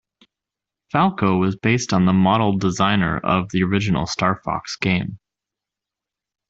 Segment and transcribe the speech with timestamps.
[0.91, 5.19] Falco was based on the model designer of the original "Star Fox" game.